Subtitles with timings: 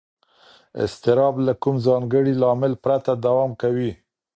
[0.85, 3.91] اضطراب له کوم ځانګړي لامل پرته دوام کوي.